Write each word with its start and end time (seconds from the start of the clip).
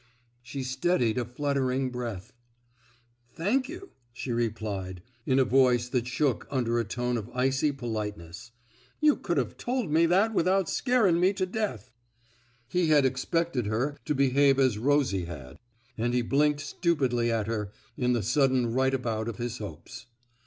'* 0.25 0.31
She 0.41 0.63
steadied 0.63 1.19
a 1.19 1.25
fluttering 1.25 1.91
breath. 1.91 2.33
Thank 3.35 3.69
you,'* 3.69 3.91
she 4.11 4.31
replied, 4.31 5.03
in 5.27 5.37
a 5.37 5.45
voice 5.45 5.89
that 5.89 6.07
shook 6.07 6.47
under 6.49 6.79
a 6.79 6.83
tone 6.83 7.17
of 7.17 7.29
icy 7.35 7.71
politeness. 7.71 8.49
You 8.99 9.15
could 9.15 9.37
Ve 9.37 9.53
told 9.59 9.91
me 9.91 10.07
that 10.07 10.33
without 10.33 10.67
scarin' 10.67 11.19
me 11.19 11.33
to 11.33 11.45
death. 11.45 11.91
'* 12.29 12.37
He 12.67 12.87
had 12.87 13.05
expected 13.05 13.67
her 13.67 13.95
to 14.05 14.15
behave 14.15 14.57
as 14.57 14.79
Rosie 14.79 15.25
had; 15.25 15.59
and 15.99 16.15
he 16.15 16.23
blinked 16.23 16.61
stupidly 16.61 17.31
at 17.31 17.45
her 17.45 17.71
in 17.95 18.13
the 18.13 18.23
sudden 18.23 18.73
right 18.73 18.95
about 18.95 19.29
of 19.29 19.37
his 19.37 19.59
hopes. 19.59 20.07